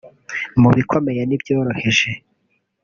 [0.61, 2.09] mu bikomeye n’ibyoroheje